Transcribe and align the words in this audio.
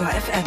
Detektor 0.00 0.20
FM. 0.22 0.44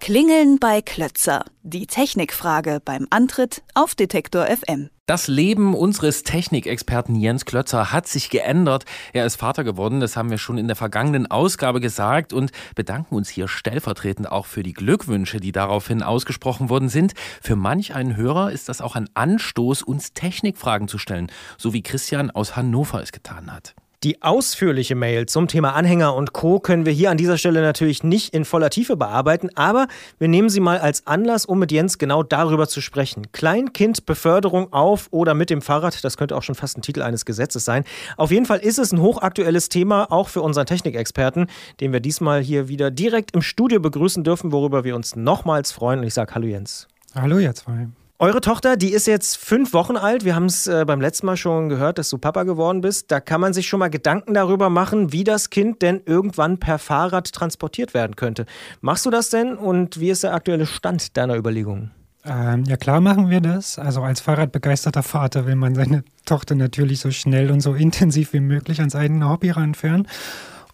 Klingeln 0.00 0.58
bei 0.58 0.82
Klötzer. 0.82 1.46
Die 1.62 1.86
Technikfrage 1.86 2.82
beim 2.84 3.06
Antritt 3.08 3.62
auf 3.72 3.94
Detektor 3.94 4.44
FM. 4.44 4.90
Das 5.06 5.26
Leben 5.26 5.74
unseres 5.74 6.22
Technikexperten 6.22 7.14
Jens 7.14 7.46
Klötzer 7.46 7.92
hat 7.92 8.08
sich 8.08 8.28
geändert. 8.28 8.84
Er 9.14 9.24
ist 9.24 9.36
Vater 9.36 9.64
geworden, 9.64 10.00
das 10.00 10.16
haben 10.18 10.28
wir 10.28 10.36
schon 10.36 10.58
in 10.58 10.66
der 10.66 10.76
vergangenen 10.76 11.30
Ausgabe 11.30 11.80
gesagt 11.80 12.34
und 12.34 12.52
bedanken 12.74 13.14
uns 13.14 13.30
hier 13.30 13.48
stellvertretend 13.48 14.30
auch 14.30 14.44
für 14.44 14.62
die 14.62 14.74
Glückwünsche, 14.74 15.40
die 15.40 15.52
daraufhin 15.52 16.02
ausgesprochen 16.02 16.68
worden 16.68 16.90
sind. 16.90 17.14
Für 17.40 17.56
manch 17.56 17.94
einen 17.94 18.16
Hörer 18.16 18.52
ist 18.52 18.68
das 18.68 18.82
auch 18.82 18.96
ein 18.96 19.08
Anstoß, 19.14 19.80
uns 19.80 20.12
Technikfragen 20.12 20.88
zu 20.88 20.98
stellen, 20.98 21.32
so 21.56 21.72
wie 21.72 21.82
Christian 21.82 22.30
aus 22.30 22.54
Hannover 22.54 23.02
es 23.02 23.12
getan 23.12 23.50
hat. 23.50 23.74
Die 24.02 24.22
ausführliche 24.22 24.94
Mail 24.94 25.26
zum 25.26 25.48
Thema 25.48 25.74
Anhänger 25.74 26.14
und 26.14 26.34
Co. 26.34 26.60
können 26.60 26.84
wir 26.84 26.92
hier 26.92 27.10
an 27.10 27.16
dieser 27.16 27.38
Stelle 27.38 27.62
natürlich 27.62 28.04
nicht 28.04 28.34
in 28.34 28.44
voller 28.44 28.68
Tiefe 28.68 28.94
bearbeiten, 28.94 29.48
aber 29.54 29.88
wir 30.18 30.28
nehmen 30.28 30.50
sie 30.50 30.60
mal 30.60 30.78
als 30.78 31.06
Anlass, 31.06 31.46
um 31.46 31.58
mit 31.58 31.72
Jens 31.72 31.96
genau 31.96 32.22
darüber 32.22 32.68
zu 32.68 32.82
sprechen. 32.82 33.32
Kleinkindbeförderung 33.32 34.72
auf 34.72 35.08
oder 35.12 35.32
mit 35.32 35.48
dem 35.48 35.62
Fahrrad, 35.62 36.04
das 36.04 36.16
könnte 36.18 36.36
auch 36.36 36.42
schon 36.42 36.54
fast 36.54 36.76
ein 36.76 36.82
Titel 36.82 37.00
eines 37.00 37.24
Gesetzes 37.24 37.64
sein. 37.64 37.84
Auf 38.18 38.30
jeden 38.30 38.44
Fall 38.44 38.58
ist 38.58 38.78
es 38.78 38.92
ein 38.92 39.00
hochaktuelles 39.00 39.70
Thema, 39.70 40.12
auch 40.12 40.28
für 40.28 40.42
unseren 40.42 40.66
Technikexperten, 40.66 41.46
den 41.80 41.92
wir 41.92 42.00
diesmal 42.00 42.42
hier 42.42 42.68
wieder 42.68 42.90
direkt 42.90 43.34
im 43.34 43.40
Studio 43.40 43.80
begrüßen 43.80 44.24
dürfen, 44.24 44.52
worüber 44.52 44.84
wir 44.84 44.94
uns 44.94 45.16
nochmals 45.16 45.72
freuen. 45.72 46.00
Und 46.00 46.06
ich 46.06 46.14
sage 46.14 46.34
Hallo 46.34 46.46
Jens. 46.46 46.86
Hallo 47.14 47.38
ihr 47.38 47.54
zwei. 47.54 47.88
Eure 48.18 48.40
Tochter, 48.40 48.78
die 48.78 48.94
ist 48.94 49.06
jetzt 49.06 49.36
fünf 49.36 49.74
Wochen 49.74 49.98
alt. 49.98 50.24
Wir 50.24 50.34
haben 50.34 50.46
es 50.46 50.66
äh, 50.66 50.86
beim 50.86 51.02
letzten 51.02 51.26
Mal 51.26 51.36
schon 51.36 51.68
gehört, 51.68 51.98
dass 51.98 52.08
du 52.08 52.16
Papa 52.16 52.44
geworden 52.44 52.80
bist. 52.80 53.10
Da 53.10 53.20
kann 53.20 53.42
man 53.42 53.52
sich 53.52 53.68
schon 53.68 53.78
mal 53.78 53.90
Gedanken 53.90 54.32
darüber 54.32 54.70
machen, 54.70 55.12
wie 55.12 55.22
das 55.22 55.50
Kind 55.50 55.82
denn 55.82 56.00
irgendwann 56.06 56.56
per 56.56 56.78
Fahrrad 56.78 57.30
transportiert 57.30 57.92
werden 57.92 58.16
könnte. 58.16 58.46
Machst 58.80 59.04
du 59.04 59.10
das 59.10 59.28
denn 59.28 59.54
und 59.54 60.00
wie 60.00 60.08
ist 60.08 60.22
der 60.22 60.32
aktuelle 60.32 60.64
Stand 60.64 61.18
deiner 61.18 61.36
Überlegungen? 61.36 61.90
Ähm, 62.24 62.64
ja, 62.64 62.78
klar 62.78 63.02
machen 63.02 63.28
wir 63.28 63.42
das. 63.42 63.78
Also 63.78 64.00
als 64.00 64.22
Fahrradbegeisterter 64.22 65.02
Vater 65.02 65.44
will 65.44 65.56
man 65.56 65.74
seine 65.74 66.02
Tochter 66.24 66.54
natürlich 66.54 67.00
so 67.00 67.10
schnell 67.10 67.50
und 67.50 67.60
so 67.60 67.74
intensiv 67.74 68.32
wie 68.32 68.40
möglich 68.40 68.78
ans 68.78 68.96
eigene 68.96 69.28
Hobby 69.28 69.50
ranführen. 69.50 70.08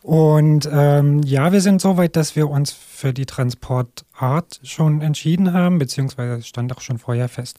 Und 0.02 0.68
ähm, 0.70 1.22
ja, 1.22 1.52
wir 1.52 1.60
sind 1.60 1.80
so 1.80 1.96
weit, 1.96 2.16
dass 2.16 2.34
wir 2.34 2.50
uns 2.50 2.72
für 2.72 3.12
die 3.12 3.26
Transportart 3.26 4.60
schon 4.64 5.00
entschieden 5.00 5.52
haben, 5.52 5.78
beziehungsweise 5.78 6.42
stand 6.42 6.74
auch 6.76 6.80
schon 6.80 6.98
vorher 6.98 7.28
fest. 7.28 7.58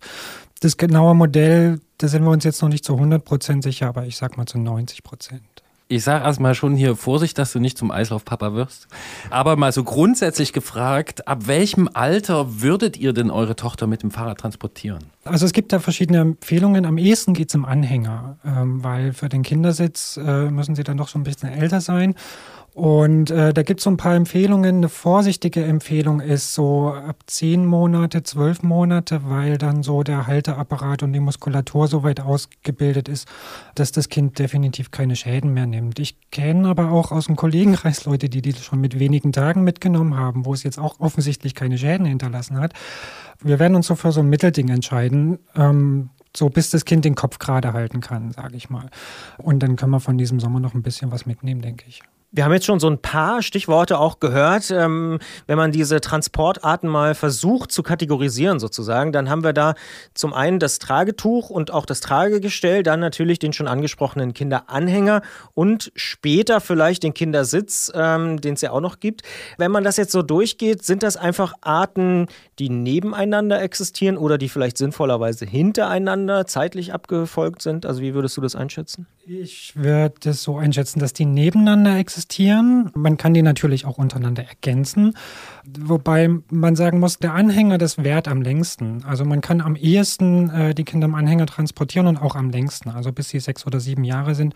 Das 0.60 0.78
genaue 0.78 1.16
Modell, 1.16 1.80
da 2.00 2.08
sind 2.08 2.24
wir 2.24 2.32
uns 2.32 2.44
jetzt 2.44 2.62
noch 2.62 2.70
nicht 2.70 2.84
zu 2.84 2.96
100 2.96 3.24
Prozent 3.24 3.64
sicher, 3.64 3.88
aber 3.88 4.06
ich 4.06 4.18
sag 4.18 4.38
mal 4.38 4.46
zu 4.46 4.58
90 4.58 5.04
Prozent. 5.04 5.42
Ich 5.88 6.04
sage 6.04 6.26
erstmal 6.26 6.56
schon 6.56 6.76
hier 6.76 6.96
Vorsicht, 6.96 7.38
dass 7.38 7.54
du 7.54 7.60
nicht 7.60 7.78
zum 7.78 7.92
Eislaufpapa 7.92 8.54
wirst. 8.54 8.88
Aber 9.30 9.56
mal 9.56 9.72
so 9.72 9.84
grundsätzlich 9.84 10.52
gefragt, 10.52 11.28
ab 11.28 11.48
welchem 11.48 11.90
Alter 11.94 12.62
würdet 12.62 12.98
ihr 12.98 13.14
denn 13.14 13.30
eure 13.30 13.56
Tochter 13.56 13.88
mit 13.88 14.02
dem 14.04 14.12
Fahrrad 14.12 14.40
transportieren? 14.40 15.13
Also 15.26 15.46
es 15.46 15.54
gibt 15.54 15.72
da 15.72 15.80
verschiedene 15.80 16.20
Empfehlungen. 16.20 16.86
Am 16.86 16.98
ehesten 16.98 17.34
geht 17.34 17.50
es 17.50 17.56
im 17.56 17.64
Anhänger, 17.64 18.38
ähm, 18.46 18.84
weil 18.84 19.14
für 19.14 19.30
den 19.30 19.44
Kindersitz 19.44 20.18
äh, 20.18 20.50
müssen 20.50 20.76
sie 20.76 20.84
dann 20.84 20.98
doch 20.98 21.08
schon 21.08 21.22
ein 21.22 21.26
bisschen 21.26 21.50
älter 21.50 21.80
sein. 21.80 22.16
Und 22.74 23.30
äh, 23.30 23.54
da 23.54 23.62
gibt 23.62 23.82
es 23.82 23.84
so 23.84 23.92
ein 23.92 23.98
paar 23.98 24.16
Empfehlungen. 24.16 24.78
Eine 24.78 24.90
vorsichtige 24.90 25.64
Empfehlung 25.64 26.22
ist 26.22 26.56
so 26.56 26.88
ab 26.90 27.18
zehn 27.28 27.68
Monate, 27.68 28.24
zwölf 28.24 28.64
Monate, 28.64 29.22
weil 29.26 29.60
dann 29.60 29.84
so 29.84 30.02
der 30.02 30.26
Halteapparat 30.26 31.04
und 31.04 31.14
die 31.14 31.20
Muskulatur 31.20 31.88
so 31.88 32.02
weit 32.02 32.20
ausgebildet 32.20 33.10
ist, 33.10 33.28
dass 33.76 33.92
das 33.92 34.10
Kind 34.10 34.40
definitiv 34.40 34.90
keine 34.90 35.16
Schäden 35.16 35.54
mehr 35.54 35.68
nimmt. 35.68 36.00
Ich 36.00 36.18
kenne 36.32 36.68
aber 36.68 36.90
auch 36.90 37.12
aus 37.12 37.28
dem 37.28 37.36
Kollegenkreis 37.36 38.06
Leute, 38.06 38.28
die 38.28 38.42
die 38.42 38.54
schon 38.54 38.82
mit 38.82 38.98
wenigen 38.98 39.32
Tagen 39.32 39.64
mitgenommen 39.64 40.18
haben, 40.18 40.46
wo 40.46 40.54
es 40.56 40.64
jetzt 40.64 40.80
auch 40.80 41.00
offensichtlich 41.00 41.54
keine 41.54 41.78
Schäden 41.78 42.08
hinterlassen 42.08 42.60
hat. 42.60 42.74
Wir 43.44 43.60
werden 43.60 43.76
uns 43.76 43.88
so 43.88 43.96
für 43.96 44.12
so 44.12 44.22
ein 44.22 44.30
Mittelding 44.30 44.70
entscheiden. 44.70 45.13
Ähm, 45.56 46.10
so 46.36 46.50
bis 46.50 46.72
das 46.72 46.86
Kind 46.86 47.06
den 47.06 47.16
Kopf 47.16 47.40
gerade 47.40 47.74
halten 47.74 48.02
kann, 48.02 48.32
sage 48.32 48.56
ich 48.56 48.70
mal. 48.70 48.90
Und 49.38 49.60
dann 49.62 49.76
können 49.76 49.92
wir 49.92 50.00
von 50.00 50.18
diesem 50.18 50.40
Sommer 50.40 50.60
noch 50.60 50.74
ein 50.74 50.82
bisschen 50.82 51.12
was 51.12 51.26
mitnehmen, 51.26 51.62
denke 51.62 51.86
ich. 51.88 52.02
Wir 52.36 52.46
haben 52.46 52.54
jetzt 52.54 52.66
schon 52.66 52.80
so 52.80 52.90
ein 52.90 52.98
paar 52.98 53.44
Stichworte 53.44 54.00
auch 54.00 54.20
gehört. 54.20 54.72
Ähm, 54.72 55.20
wenn 55.46 55.56
man 55.56 55.72
diese 55.72 56.02
Transportarten 56.02 56.90
mal 56.90 57.14
versucht 57.14 57.72
zu 57.72 57.84
kategorisieren 57.84 58.60
sozusagen, 58.60 59.12
dann 59.12 59.30
haben 59.30 59.44
wir 59.44 59.54
da 59.54 59.76
zum 60.16 60.34
einen 60.34 60.58
das 60.58 60.80
Tragetuch 60.80 61.52
und 61.52 61.70
auch 61.70 61.86
das 61.86 62.00
Tragegestell, 62.00 62.82
dann 62.82 63.02
natürlich 63.02 63.38
den 63.38 63.54
schon 63.54 63.68
angesprochenen 63.68 64.34
Kinderanhänger 64.34 65.22
und 65.54 65.92
später 65.96 66.60
vielleicht 66.60 67.04
den 67.04 67.14
Kindersitz, 67.14 67.92
ähm, 67.94 68.42
den 68.42 68.56
es 68.56 68.62
ja 68.62 68.72
auch 68.72 68.82
noch 68.82 69.00
gibt. 69.00 69.22
Wenn 69.60 69.70
man 69.70 69.84
das 69.84 69.98
jetzt 69.98 70.12
so 70.12 70.24
durchgeht, 70.24 70.84
sind 70.84 71.04
das 71.04 71.18
einfach 71.18 71.54
Arten, 71.62 72.26
die 72.58 72.70
nebeneinander 72.70 73.62
existieren 73.62 74.18
oder 74.18 74.40
die 74.40 74.50
vielleicht 74.50 74.80
sinnvollerweise 74.80 75.46
hintereinander 75.46 76.48
zeitlich 76.48 76.94
abgefolgt 76.94 77.62
sind? 77.62 77.86
Also 77.86 78.02
wie 78.02 78.16
würdest 78.16 78.36
du 78.38 78.42
das 78.42 78.56
einschätzen? 78.56 79.06
Ich 79.26 79.74
würde 79.78 80.32
es 80.32 80.44
so 80.44 80.58
einschätzen, 80.58 81.00
dass 81.00 81.14
die 81.14 81.24
nebeneinander 81.24 81.98
existieren. 81.98 82.92
Man 82.94 83.16
kann 83.16 83.34
die 83.34 83.42
natürlich 83.42 83.86
auch 83.86 83.98
untereinander 83.98 84.44
ergänzen. 84.44 85.16
Wobei 85.80 86.30
man 86.50 86.76
sagen 86.76 87.00
muss, 87.00 87.20
der 87.20 87.34
Anhänger, 87.34 87.78
das 87.78 88.04
währt 88.04 88.28
am 88.28 88.42
längsten. 88.42 89.06
Also 89.06 89.24
man 89.24 89.40
kann 89.40 89.62
am 89.62 89.78
ehesten 89.78 90.50
äh, 90.50 90.76
die 90.76 90.84
Kinder 90.84 91.06
im 91.06 91.16
Anhänger 91.16 91.46
transportieren 91.46 92.08
und 92.08 92.18
auch 92.18 92.36
am 92.36 92.50
längsten. 92.50 92.90
Also 92.90 93.14
bis 93.14 93.30
sie 93.30 93.40
sechs 93.40 93.66
oder 93.66 93.80
sieben 93.80 94.04
Jahre 94.04 94.36
sind, 94.36 94.56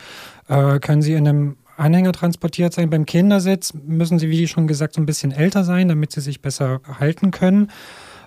äh, 0.50 0.80
können 0.80 1.02
sie 1.02 1.14
in 1.14 1.26
einem 1.30 1.56
Anhänger 1.78 2.12
transportiert 2.12 2.74
sein. 2.74 2.90
Beim 2.90 3.06
Kindersitz 3.06 3.74
müssen 3.74 4.20
sie, 4.20 4.30
wie 4.30 4.48
schon 4.48 4.68
gesagt, 4.68 4.96
so 4.96 5.02
ein 5.02 5.06
bisschen 5.06 5.32
älter 5.32 5.64
sein, 5.64 5.88
damit 5.88 6.12
sie 6.12 6.22
sich 6.22 6.42
besser 6.42 6.82
halten 7.00 7.32
können. 7.32 7.72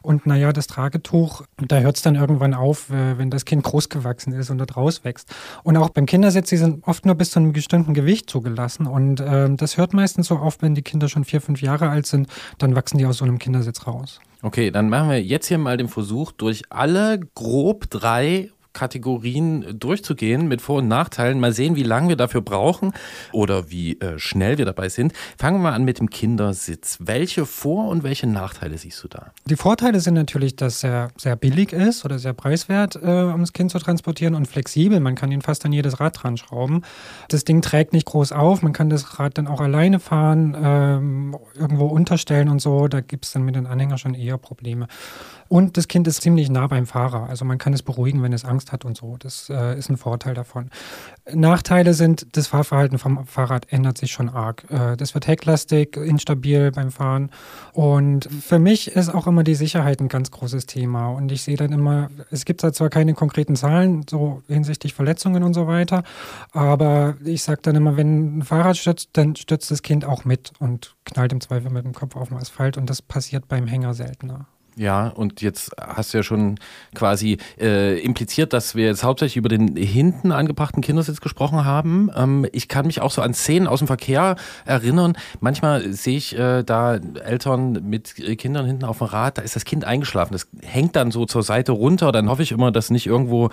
Und 0.03 0.27
naja, 0.27 0.53
das 0.53 0.67
Tragetuch, 0.67 1.43
da 1.57 1.79
hört 1.81 1.97
es 1.97 2.03
dann 2.03 2.15
irgendwann 2.15 2.55
auf, 2.55 2.91
äh, 2.91 3.19
wenn 3.19 3.31
das 3.31 3.45
Kind 3.45 3.63
groß 3.63 3.89
gewachsen 3.89 4.33
ist 4.33 4.51
und 4.51 4.59
da 4.59 4.67
draus 4.67 5.05
wächst. 5.05 5.35
Und 5.63 5.77
auch 5.77 5.91
beim 5.91 6.07
Kindersitz, 6.07 6.49
die 6.49 6.57
sind 6.57 6.87
oft 6.87 7.07
nur 7.07 7.15
bis 7.15 7.31
zu 7.31 7.39
einem 7.39 7.53
bestimmten 7.53 7.95
Gewicht 7.95 8.31
zugelassen. 8.31 8.87
Und 8.87 9.21
äh, 9.21 9.49
das 9.55 9.77
hört 9.77 9.95
meistens 9.95 10.29
so 10.29 10.37
auf, 10.37 10.59
wenn 10.61 10.75
die 10.75 10.83
Kinder 10.83 11.09
schon 11.09 11.25
vier, 11.25 11.41
fünf 11.41 11.63
Jahre 11.63 11.89
alt 11.89 12.07
sind, 12.07 12.29
dann 12.59 12.75
wachsen 12.75 12.99
die 12.99 13.07
aus 13.07 13.19
so 13.19 13.25
einem 13.25 13.39
Kindersitz 13.39 13.87
raus. 13.87 14.21
Okay, 14.43 14.71
dann 14.71 14.89
machen 14.89 15.11
wir 15.11 15.23
jetzt 15.23 15.47
hier 15.47 15.59
mal 15.59 15.77
den 15.77 15.89
Versuch, 15.89 16.33
durch 16.33 16.63
alle 16.71 17.21
grob 17.35 17.91
drei 17.91 18.51
Kategorien 18.73 19.79
durchzugehen 19.79 20.49
mit 20.49 20.61
Vor- 20.61 20.79
und 20.79 20.89
Nachteilen. 20.89 21.41
Mal 21.41 21.53
sehen, 21.53 21.77
wie 21.77 21.83
lange 21.83 22.11
wir 22.11 22.17
dafür 22.17 22.41
brauchen 22.41 22.93
oder 23.33 23.71
wie 23.71 23.99
äh, 24.01 24.19
schnell 24.19 24.59
wir 24.59 24.65
dabei 24.65 24.89
sind. 24.89 25.13
Fangen 25.39 25.63
wir 25.63 25.73
an 25.73 25.85
mit 25.85 25.99
dem 25.99 26.11
Kindersitz. 26.11 26.99
Welche 27.01 27.47
Vor- 27.47 27.89
und 27.89 28.03
welche 28.03 28.27
Nachteile 28.27 28.79
siehst 28.79 29.03
du 29.03 29.09
da? 29.09 29.33
Die 29.47 29.57
Vorteile 29.57 30.01
sind 30.01 30.15
natürlich, 30.15 30.57
dass 30.57 30.85
er 30.85 31.09
sehr 31.17 31.37
billig 31.37 31.73
ist 31.73 32.05
oder 32.05 32.19
sehr 32.19 32.33
preiswert, 32.33 32.97
äh, 32.97 33.23
um 33.23 33.41
das 33.41 33.53
Kind 33.53 33.71
zu 33.71 33.79
transportieren 33.79 34.35
und 34.35 34.47
flexibel. 34.47 35.01
Man 35.01 35.15
kann 35.15 35.33
ihn 35.33 35.43
fast 35.43 35.65
an 35.65 35.73
jedes 35.73 36.01
Rad 36.01 36.23
dran 36.23 36.37
schrauben. 36.37 36.83
Das 37.29 37.45
Ding 37.45 37.63
trägt 37.63 37.93
nicht 37.93 38.07
groß 38.07 38.33
auf. 38.33 38.63
Man 38.63 38.73
kann 38.73 38.91
das 38.91 39.19
Rad 39.19 39.39
dann 39.39 39.47
auch 39.47 39.61
alleine 39.61 40.01
fahren, 40.01 40.57
ähm, 40.61 41.37
irgendwo 41.55 41.87
unterstellen 41.87 42.49
und 42.49 42.61
so. 42.61 42.89
Da 42.89 43.01
gibt 43.01 43.25
es 43.25 43.33
dann 43.33 43.43
mit 43.43 43.57
den 43.57 43.67
Anhängern 43.67 43.99
schon 43.99 44.15
eher 44.15 44.39
Probleme. 44.39 44.87
Und 45.49 45.77
das 45.77 45.89
Kind 45.89 46.07
ist 46.07 46.23
ziemlich 46.23 46.49
nah 46.49 46.69
beim 46.69 46.87
Fahrer. 46.87 47.29
Also 47.29 47.45
man 47.45 47.59
kann 47.59 47.73
es 47.73 47.83
beruhigen, 47.83 48.23
wenn 48.23 48.33
es 48.33 48.45
Angst 48.45 48.70
hat 48.73 48.85
und 48.85 48.97
so. 48.97 49.17
Das 49.19 49.51
äh, 49.51 49.79
ist 49.79 49.91
ein 49.91 49.97
Vorteil 49.97 50.35
davon. 50.35 50.71
Nachteile 51.33 51.95
sind, 51.95 52.37
das 52.37 52.47
Fahrverhalten 52.47 52.99
vom 52.99 53.27
Fahrrad 53.27 53.73
ändert 53.73 53.99
sich 53.99 54.13
schon 54.13 54.29
arg. 54.29 54.65
Äh, 54.71 54.97
das 54.97 55.15
wird 55.15 55.27
hecklastig, 55.27 55.97
instabil 55.97 56.73
beim 56.73 56.91
Fahren. 56.91 57.31
Und 57.73 58.29
für 58.43 58.59
mich 58.59 58.93
ist 58.93 59.09
auch 59.15 59.27
immer 59.27 59.45
die 59.45 59.55
Sicherheit 59.55 60.01
ein 60.01 60.09
ganz 60.09 60.31
großes 60.31 60.67
Thema. 60.67 61.09
Und 61.09 61.33
ich 61.33 61.43
sehe 61.43 61.57
dann 61.57 61.73
immer, 61.73 62.11
es 62.31 62.45
gibt 62.45 62.63
da 62.63 62.73
zwar 62.73 62.91
keine 62.91 63.15
konkreten 63.15 63.57
Zahlen, 63.57 64.05
so 64.09 64.43
hinsichtlich 64.49 64.95
Verletzungen 64.95 65.43
und 65.43 65.55
so 65.55 65.67
weiter, 65.67 66.03
aber 66.53 67.17
ich 67.25 67.43
sage 67.43 67.61
dann 67.63 67.77
immer, 67.77 67.97
wenn 67.97 68.39
ein 68.39 68.43
Fahrrad 68.43 68.77
stürzt, 68.77 69.11
dann 69.15 69.37
stürzt 69.37 69.71
das 69.71 69.83
Kind 69.83 70.05
auch 70.05 70.25
mit 70.25 70.53
und 70.59 70.97
knallt 71.05 71.33
im 71.33 71.41
Zweifel 71.41 71.71
mit 71.71 71.85
dem 71.85 71.95
Kopf 71.95 72.17
auf 72.17 72.29
den 72.29 72.39
Asphalt. 72.39 72.77
Und 72.77 72.91
das 72.91 73.03
passiert 73.03 73.49
beim 73.49 73.67
Hänger 73.67 73.95
seltener. 73.95 74.47
Ja, 74.77 75.09
und 75.09 75.43
jetzt 75.43 75.73
hast 75.79 76.13
du 76.15 76.19
ja 76.19 76.23
schon 76.23 76.59
quasi 76.95 77.39
äh, 77.61 77.99
impliziert, 78.01 78.53
dass 78.53 78.75
wir 78.75 78.87
jetzt 78.87 79.03
hauptsächlich 79.03 79.37
über 79.37 79.49
den 79.49 79.77
hinten 79.77 80.33
angebrachten 80.33 80.83
Kindersitz 80.83 81.21
gesprochen 81.21 81.65
haben. 81.65 82.11
Ähm, 82.17 82.47
ich 82.53 82.69
kann 82.69 82.87
mich 82.87 83.01
auch 83.01 83.11
so 83.11 83.21
an 83.21 83.35
Szenen 83.35 83.67
aus 83.67 83.81
dem 83.81 83.89
Verkehr 83.89 84.37
erinnern. 84.65 85.17
Manchmal 85.41 85.93
sehe 85.93 86.17
ich 86.17 86.39
äh, 86.39 86.63
da 86.63 86.95
Eltern 86.95 87.81
mit 87.85 88.15
Kindern 88.39 88.65
hinten 88.65 88.85
auf 88.85 88.99
dem 88.99 89.09
Rad, 89.09 89.39
da 89.39 89.43
ist 89.43 89.57
das 89.57 89.65
Kind 89.65 89.85
eingeschlafen. 89.85 90.33
Das 90.33 90.49
hängt 90.63 90.97
dann 90.97 91.11
so 91.11 91.27
zur 91.27 91.43
Seite 91.43 91.73
runter. 91.73 92.13
Dann 92.13 92.29
hoffe 92.29 92.43
ich 92.43 92.53
immer, 92.53 92.71
dass 92.71 92.91
nicht 92.91 93.07
irgendwo 93.07 93.51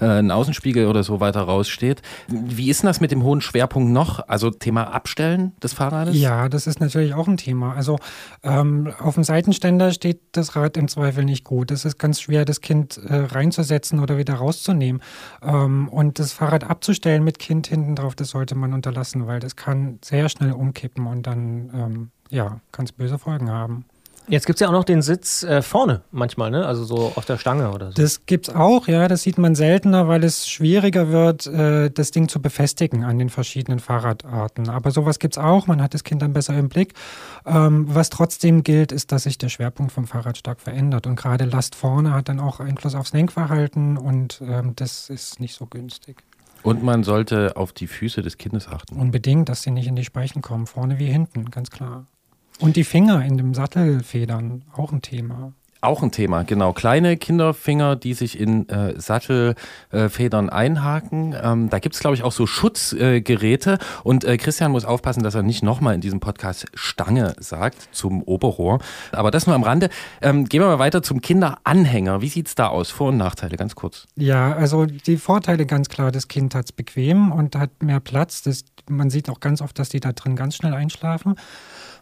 äh, 0.00 0.06
ein 0.06 0.30
Außenspiegel 0.30 0.86
oder 0.86 1.02
so 1.02 1.20
weiter 1.20 1.42
raussteht. 1.42 2.02
Wie 2.28 2.70
ist 2.70 2.82
denn 2.82 2.88
das 2.88 3.00
mit 3.00 3.10
dem 3.10 3.22
hohen 3.22 3.40
Schwerpunkt 3.40 3.92
noch? 3.92 4.28
Also 4.28 4.50
Thema 4.50 4.92
Abstellen 4.92 5.52
des 5.62 5.72
Fahrrades? 5.72 6.16
Ja, 6.16 6.48
das 6.48 6.66
ist 6.66 6.80
natürlich 6.80 7.14
auch 7.14 7.28
ein 7.28 7.36
Thema. 7.36 7.74
Also 7.74 7.98
ähm, 8.42 8.92
auf 8.98 9.14
dem 9.14 9.24
Seitenständer 9.24 9.92
steht 9.92 10.20
das 10.32 10.56
Rad 10.56 10.76
im 10.76 10.88
Zweifel 10.88 11.24
nicht 11.24 11.44
gut. 11.44 11.70
Es 11.70 11.84
ist 11.84 11.98
ganz 11.98 12.20
schwer, 12.20 12.44
das 12.44 12.60
Kind 12.60 12.98
äh, 12.98 13.14
reinzusetzen 13.14 14.00
oder 14.00 14.18
wieder 14.18 14.34
rauszunehmen. 14.34 15.02
Ähm, 15.42 15.88
und 15.88 16.18
das 16.18 16.32
Fahrrad 16.32 16.64
abzustellen 16.64 17.24
mit 17.24 17.38
Kind 17.38 17.66
hinten 17.66 17.96
drauf, 17.96 18.14
das 18.14 18.30
sollte 18.30 18.54
man 18.54 18.72
unterlassen, 18.72 19.26
weil 19.26 19.40
das 19.40 19.56
kann 19.56 19.98
sehr 20.04 20.28
schnell 20.28 20.52
umkippen 20.52 21.06
und 21.06 21.26
dann 21.26 21.70
ähm, 21.74 22.10
ja, 22.30 22.60
kann 22.72 22.86
es 22.86 22.92
böse 22.92 23.18
Folgen 23.18 23.50
haben. 23.50 23.84
Jetzt 24.28 24.46
gibt 24.46 24.56
es 24.56 24.60
ja 24.60 24.68
auch 24.68 24.72
noch 24.72 24.84
den 24.84 25.02
Sitz 25.02 25.42
äh, 25.42 25.62
vorne 25.62 26.02
manchmal, 26.12 26.50
ne? 26.50 26.64
also 26.64 26.84
so 26.84 27.12
auf 27.16 27.24
der 27.24 27.38
Stange 27.38 27.72
oder 27.72 27.88
so. 27.88 27.94
Das 27.94 28.24
gibt 28.24 28.48
es 28.48 28.54
auch, 28.54 28.86
ja. 28.86 29.08
Das 29.08 29.22
sieht 29.22 29.36
man 29.36 29.54
seltener, 29.54 30.06
weil 30.06 30.22
es 30.22 30.48
schwieriger 30.48 31.10
wird, 31.10 31.46
äh, 31.46 31.90
das 31.90 32.12
Ding 32.12 32.28
zu 32.28 32.40
befestigen 32.40 33.04
an 33.04 33.18
den 33.18 33.30
verschiedenen 33.30 33.80
Fahrradarten. 33.80 34.68
Aber 34.68 34.90
sowas 34.92 35.18
gibt 35.18 35.36
es 35.36 35.42
auch. 35.42 35.66
Man 35.66 35.82
hat 35.82 35.94
das 35.94 36.04
Kind 36.04 36.22
dann 36.22 36.32
besser 36.32 36.56
im 36.56 36.68
Blick. 36.68 36.94
Ähm, 37.44 37.86
was 37.88 38.10
trotzdem 38.10 38.62
gilt, 38.62 38.92
ist, 38.92 39.10
dass 39.10 39.24
sich 39.24 39.38
der 39.38 39.48
Schwerpunkt 39.48 39.92
vom 39.92 40.06
Fahrrad 40.06 40.38
stark 40.38 40.60
verändert. 40.60 41.06
Und 41.06 41.16
gerade 41.16 41.44
Last 41.44 41.74
vorne 41.74 42.14
hat 42.14 42.28
dann 42.28 42.38
auch 42.38 42.60
Einfluss 42.60 42.94
aufs 42.94 43.12
Lenkverhalten 43.12 43.98
und 43.98 44.40
ähm, 44.46 44.74
das 44.76 45.10
ist 45.10 45.40
nicht 45.40 45.54
so 45.54 45.66
günstig. 45.66 46.22
Und 46.62 46.84
man 46.84 47.02
sollte 47.02 47.56
auf 47.56 47.72
die 47.72 47.88
Füße 47.88 48.22
des 48.22 48.38
Kindes 48.38 48.68
achten. 48.68 48.96
Unbedingt, 48.96 49.48
dass 49.48 49.62
sie 49.62 49.72
nicht 49.72 49.88
in 49.88 49.96
die 49.96 50.04
Speichen 50.04 50.42
kommen, 50.42 50.66
vorne 50.66 51.00
wie 51.00 51.06
hinten, 51.06 51.50
ganz 51.50 51.70
klar. 51.70 52.06
Und 52.62 52.76
die 52.76 52.84
Finger 52.84 53.24
in 53.24 53.36
dem 53.36 53.54
Sattelfedern, 53.54 54.62
auch 54.72 54.92
ein 54.92 55.02
Thema. 55.02 55.52
Auch 55.80 56.00
ein 56.04 56.12
Thema, 56.12 56.44
genau. 56.44 56.72
Kleine 56.72 57.16
Kinderfinger, 57.16 57.96
die 57.96 58.14
sich 58.14 58.38
in 58.38 58.68
äh, 58.68 58.94
Sattelfedern 59.00 60.48
äh, 60.48 60.52
einhaken. 60.52 61.34
Ähm, 61.42 61.70
da 61.70 61.80
gibt 61.80 61.96
es, 61.96 62.00
glaube 62.00 62.14
ich, 62.14 62.22
auch 62.22 62.30
so 62.30 62.46
Schutzgeräte. 62.46 63.72
Äh, 63.72 63.78
und 64.04 64.24
Christian 64.24 64.70
muss 64.70 64.84
aufpassen, 64.84 65.24
dass 65.24 65.34
er 65.34 65.42
nicht 65.42 65.64
nochmal 65.64 65.96
in 65.96 66.00
diesem 66.00 66.20
Podcast 66.20 66.66
Stange 66.74 67.34
sagt 67.40 67.88
zum 67.90 68.22
Oberrohr. 68.22 68.78
Aber 69.10 69.32
das 69.32 69.48
nur 69.48 69.56
am 69.56 69.64
Rande. 69.64 69.90
Ähm, 70.20 70.44
gehen 70.44 70.60
wir 70.60 70.68
mal 70.68 70.78
weiter 70.78 71.02
zum 71.02 71.20
Kinderanhänger. 71.20 72.22
Wie 72.22 72.28
sieht 72.28 72.46
es 72.46 72.54
da 72.54 72.68
aus? 72.68 72.92
Vor- 72.92 73.08
und 73.08 73.16
Nachteile, 73.16 73.56
ganz 73.56 73.74
kurz. 73.74 74.06
Ja, 74.14 74.52
also 74.52 74.86
die 74.86 75.16
Vorteile 75.16 75.66
ganz 75.66 75.88
klar, 75.88 76.12
das 76.12 76.28
Kind 76.28 76.54
hat 76.54 76.66
es 76.66 76.72
bequem 76.72 77.32
und 77.32 77.56
hat 77.56 77.82
mehr 77.82 77.98
Platz. 77.98 78.42
Das, 78.42 78.64
man 78.88 79.10
sieht 79.10 79.28
auch 79.28 79.40
ganz 79.40 79.60
oft, 79.60 79.76
dass 79.80 79.88
die 79.88 79.98
da 79.98 80.12
drin 80.12 80.36
ganz 80.36 80.54
schnell 80.54 80.74
einschlafen. 80.74 81.34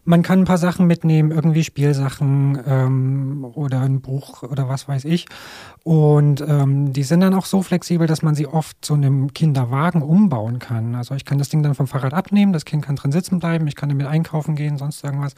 Man 0.04 0.22
kann 0.22 0.40
ein 0.40 0.44
paar 0.44 0.58
Sachen 0.58 0.86
mitnehmen, 0.86 1.30
irgendwie 1.30 1.62
Spielsachen 1.62 2.58
ähm, 2.66 3.46
oder 3.54 3.80
ein 3.80 4.00
Buch 4.00 4.42
oder 4.42 4.68
was 4.68 4.88
weiß 4.88 5.04
ich. 5.04 5.26
Und 5.84 6.40
ähm, 6.40 6.92
die 6.92 7.02
sind 7.02 7.20
dann 7.20 7.34
auch 7.34 7.44
so 7.44 7.62
flexibel, 7.62 8.06
dass 8.06 8.22
man 8.22 8.34
sie 8.34 8.46
oft 8.46 8.76
zu 8.80 8.94
einem 8.94 9.32
Kinderwagen 9.32 10.02
umbauen 10.02 10.58
kann. 10.58 10.94
Also 10.94 11.14
ich 11.14 11.24
kann 11.24 11.38
das 11.38 11.48
Ding 11.48 11.62
dann 11.62 11.74
vom 11.74 11.86
Fahrrad 11.86 12.14
abnehmen, 12.14 12.52
das 12.52 12.64
Kind 12.64 12.84
kann 12.84 12.96
drin 12.96 13.12
sitzen 13.12 13.38
bleiben, 13.38 13.66
ich 13.66 13.76
kann 13.76 13.88
damit 13.88 14.06
einkaufen 14.06 14.56
gehen, 14.56 14.78
sonst 14.78 15.04
irgendwas. 15.04 15.34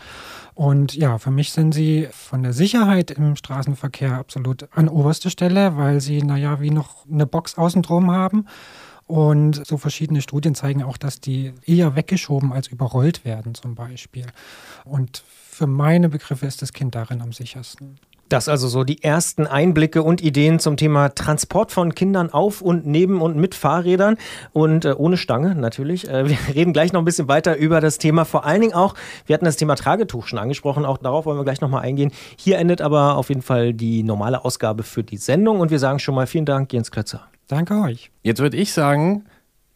Und 0.54 0.94
ja, 0.94 1.18
für 1.18 1.30
mich 1.30 1.52
sind 1.52 1.72
sie 1.72 2.08
von 2.12 2.42
der 2.42 2.52
Sicherheit 2.52 3.10
im 3.10 3.36
Straßenverkehr 3.36 4.18
absolut 4.18 4.68
an 4.72 4.88
oberster 4.88 5.30
Stelle, 5.30 5.76
weil 5.76 6.00
sie, 6.00 6.22
naja, 6.22 6.60
wie 6.60 6.70
noch 6.70 7.06
eine 7.10 7.26
Box 7.26 7.58
außen 7.58 7.82
drum 7.82 8.10
haben. 8.10 8.46
Und 9.06 9.66
so 9.66 9.76
verschiedene 9.76 10.22
Studien 10.22 10.54
zeigen 10.54 10.82
auch, 10.82 10.96
dass 10.96 11.20
die 11.20 11.52
eher 11.66 11.96
weggeschoben 11.96 12.52
als 12.52 12.68
überrollt 12.68 13.24
werden 13.24 13.54
zum 13.54 13.74
Beispiel. 13.74 14.26
Und 14.84 15.22
für 15.26 15.66
meine 15.66 16.08
Begriffe 16.08 16.46
ist 16.46 16.62
das 16.62 16.72
Kind 16.72 16.94
darin 16.94 17.20
am 17.20 17.32
sichersten. 17.32 17.98
Das 18.32 18.48
also 18.48 18.66
so 18.66 18.82
die 18.82 19.02
ersten 19.02 19.46
Einblicke 19.46 20.02
und 20.02 20.22
Ideen 20.22 20.58
zum 20.58 20.78
Thema 20.78 21.10
Transport 21.10 21.70
von 21.70 21.94
Kindern 21.94 22.32
auf 22.32 22.62
und 22.62 22.86
neben 22.86 23.20
und 23.20 23.36
mit 23.36 23.54
Fahrrädern 23.54 24.16
und 24.54 24.86
äh, 24.86 24.94
ohne 24.96 25.18
Stange 25.18 25.54
natürlich. 25.54 26.08
Äh, 26.08 26.30
wir 26.30 26.38
reden 26.54 26.72
gleich 26.72 26.94
noch 26.94 27.02
ein 27.02 27.04
bisschen 27.04 27.28
weiter 27.28 27.58
über 27.58 27.82
das 27.82 27.98
Thema. 27.98 28.24
Vor 28.24 28.46
allen 28.46 28.62
Dingen 28.62 28.72
auch, 28.72 28.94
wir 29.26 29.34
hatten 29.34 29.44
das 29.44 29.56
Thema 29.56 29.74
Tragetuch 29.74 30.28
schon 30.28 30.38
angesprochen, 30.38 30.86
auch 30.86 30.96
darauf 30.96 31.26
wollen 31.26 31.38
wir 31.38 31.44
gleich 31.44 31.60
nochmal 31.60 31.82
eingehen. 31.82 32.10
Hier 32.38 32.56
endet 32.56 32.80
aber 32.80 33.18
auf 33.18 33.28
jeden 33.28 33.42
Fall 33.42 33.74
die 33.74 34.02
normale 34.02 34.46
Ausgabe 34.46 34.82
für 34.82 35.04
die 35.04 35.18
Sendung 35.18 35.60
und 35.60 35.70
wir 35.70 35.78
sagen 35.78 35.98
schon 35.98 36.14
mal 36.14 36.26
vielen 36.26 36.46
Dank, 36.46 36.72
Jens 36.72 36.90
Klötzer. 36.90 37.31
Danke 37.52 37.74
euch. 37.82 38.10
Jetzt 38.22 38.40
würde 38.40 38.56
ich 38.56 38.72
sagen, 38.72 39.26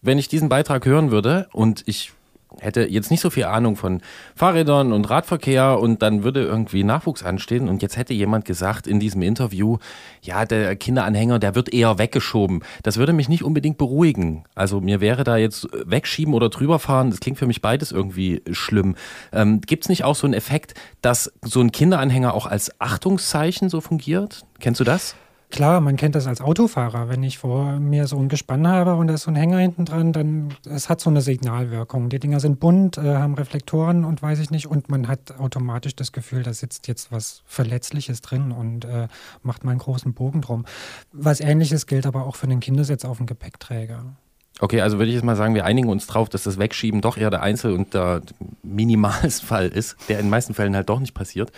wenn 0.01 0.17
ich 0.17 0.29
diesen 0.29 0.49
Beitrag 0.49 0.87
hören 0.87 1.11
würde 1.11 1.47
und 1.53 1.83
ich 1.85 2.13
hätte 2.59 2.89
jetzt 2.89 3.11
nicht 3.11 3.21
so 3.21 3.29
viel 3.29 3.45
Ahnung 3.45 3.77
von 3.77 4.01
Fahrrädern 4.35 4.95
und 4.95 5.11
Radverkehr 5.11 5.79
und 5.79 6.01
dann 6.01 6.25
würde 6.25 6.43
irgendwie 6.43 6.85
Nachwuchs 6.85 7.23
anstehen 7.23 7.69
und 7.69 7.83
jetzt 7.83 7.99
hätte 7.99 8.15
jemand 8.15 8.47
gesagt 8.47 8.87
in 8.87 8.99
diesem 8.99 9.21
Interview, 9.21 9.77
ja, 10.23 10.47
der 10.47 10.75
Kinderanhänger, 10.75 11.39
der 11.39 11.55
wird 11.55 11.71
eher 11.71 11.99
weggeschoben. 11.99 12.63
Das 12.83 12.97
würde 12.97 13.13
mich 13.13 13.29
nicht 13.29 13.45
unbedingt 13.45 13.77
beruhigen. 13.77 14.45
Also 14.55 14.81
mir 14.81 15.03
wäre 15.03 15.23
da 15.23 15.37
jetzt 15.37 15.69
wegschieben 15.85 16.33
oder 16.33 16.49
drüberfahren, 16.49 17.11
das 17.11 17.21
klingt 17.21 17.39
für 17.39 17.47
mich 17.47 17.61
beides 17.61 17.93
irgendwie 17.93 18.41
schlimm. 18.53 18.97
Ähm, 19.35 19.61
Gibt 19.61 19.85
es 19.85 19.91
nicht 19.91 20.03
auch 20.03 20.17
so 20.17 20.27
einen 20.27 20.33
Effekt, 20.33 20.73
dass 21.03 21.31
so 21.43 21.61
ein 21.61 21.73
Kinderanhänger 21.73 22.33
auch 22.33 22.47
als 22.47 22.81
Achtungszeichen 22.81 23.69
so 23.69 23.83
fungiert? 23.83 24.47
Kennst 24.61 24.81
du 24.81 24.85
das? 24.85 25.15
Klar, 25.51 25.81
man 25.81 25.97
kennt 25.97 26.15
das 26.15 26.27
als 26.27 26.41
Autofahrer. 26.41 27.09
Wenn 27.09 27.23
ich 27.23 27.39
vor 27.39 27.79
mir 27.79 28.07
so 28.07 28.19
ein 28.19 28.29
Gespann 28.29 28.67
habe 28.67 28.97
und 28.97 29.07
da 29.07 29.15
ist 29.15 29.23
so 29.23 29.31
ein 29.31 29.37
Hänger 29.37 29.59
hinten 29.59 29.85
dran, 29.85 30.13
dann 30.13 30.55
es 30.69 30.89
hat 30.89 31.01
so 31.01 31.09
eine 31.09 31.21
Signalwirkung. 31.21 32.09
Die 32.09 32.19
Dinger 32.19 32.41
sind 32.41 32.59
bunt, 32.59 32.99
äh, 32.99 33.17
haben 33.17 33.35
Reflektoren 33.35 34.05
und 34.05 34.23
weiß 34.23 34.41
ich 34.41 34.51
nicht. 34.51 34.67
Und 34.67 34.91
man 34.91 35.09
hat 35.09 35.39
automatisch 35.39 35.95
das 35.95 36.13
Gefühl, 36.13 36.43
da 36.43 36.53
sitzt 36.53 36.89
jetzt 36.89 37.13
was 37.13 37.43
Verletzliches 37.47 38.21
drin 38.23 38.51
und 38.51 38.85
äh, 38.85 39.09
macht 39.43 39.65
mal 39.65 39.71
einen 39.71 39.81
großen 39.81 40.15
Bogen 40.15 40.43
drum. 40.43 40.65
Was 41.13 41.41
ähnliches 41.41 41.87
gilt 41.87 42.07
aber 42.07 42.27
auch 42.27 42.37
für 42.37 42.49
den 42.49 42.61
Kindersitz 42.61 43.05
auf 43.05 43.19
dem 43.19 43.27
Gepäckträger. 43.27 44.17
Okay, 44.59 44.81
also 44.81 44.99
würde 44.99 45.09
ich 45.09 45.15
jetzt 45.15 45.25
mal 45.25 45.37
sagen, 45.37 45.55
wir 45.55 45.67
einigen 45.67 45.89
uns 45.89 46.07
drauf, 46.07 46.31
dass 46.31 46.45
das 46.45 46.59
Wegschieben 46.59 47.03
doch 47.03 47.19
eher 47.19 47.31
der 47.31 47.43
Einzel- 47.43 47.75
und 47.75 47.93
der 47.93 48.23
Minimalfall 48.63 49.69
ist, 49.69 49.97
der 50.09 50.19
in 50.19 50.27
den 50.27 50.31
meisten 50.31 50.55
Fällen 50.55 50.75
halt 50.75 50.89
doch 50.89 51.01
nicht 51.01 51.15
passiert. 51.15 51.53